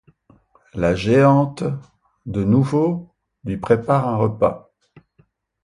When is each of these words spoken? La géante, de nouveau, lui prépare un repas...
La 0.73 0.95
géante, 0.95 1.63
de 2.25 2.43
nouveau, 2.43 3.13
lui 3.43 3.57
prépare 3.57 4.07
un 4.07 4.15
repas... 4.17 4.73